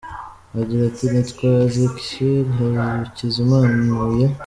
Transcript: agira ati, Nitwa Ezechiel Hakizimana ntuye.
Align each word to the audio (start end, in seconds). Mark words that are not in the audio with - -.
agira 0.59 0.83
ati, 0.89 1.03
Nitwa 1.11 1.47
Ezechiel 1.65 2.45
Hakizimana 2.79 3.73
ntuye. 3.85 4.25